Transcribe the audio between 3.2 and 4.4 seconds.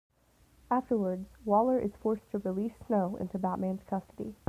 Batman's custody.